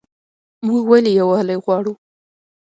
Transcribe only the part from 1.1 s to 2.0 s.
یووالی غواړو؟